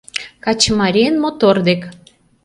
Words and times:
Качымарийын 0.43 1.15
мотор 1.23 1.57
дек. 1.67 1.81